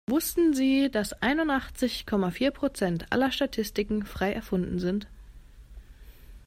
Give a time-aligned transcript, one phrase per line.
[0.07, 5.05] Wussten Sie, dass einundachtzig Komma vier Prozent aller Statistiken frei erfunden sind?